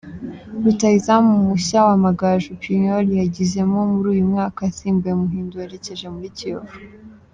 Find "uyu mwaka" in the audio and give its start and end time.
4.13-4.59